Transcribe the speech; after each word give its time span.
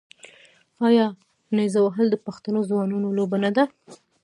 آیا 0.87 1.07
نیزه 1.55 1.79
وهل 1.83 2.07
د 2.11 2.15
پښتنو 2.25 2.59
ځوانانو 2.69 3.15
لوبه 3.17 3.37
نه 3.43 3.51
ده؟ 3.55 3.63